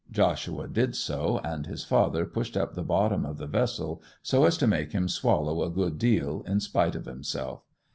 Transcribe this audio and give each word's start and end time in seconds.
Joshua 0.11 0.67
did 0.67 0.95
so, 0.95 1.39
and 1.43 1.67
his 1.67 1.85
father 1.85 2.25
pushed 2.25 2.57
up 2.57 2.73
the 2.73 2.81
bottom 2.81 3.23
of 3.23 3.37
the 3.37 3.45
vessel 3.45 4.01
so 4.23 4.45
as 4.45 4.57
to 4.57 4.65
make 4.65 4.93
him 4.93 5.07
swallow 5.07 5.61
a 5.61 5.69
good 5.69 5.99
deal 5.99 6.41
in 6.47 6.59
spite 6.59 6.95
of 6.95 7.05
himself. 7.05 7.61